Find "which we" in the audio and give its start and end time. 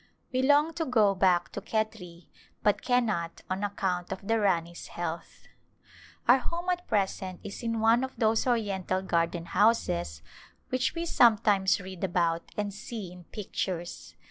10.69-11.05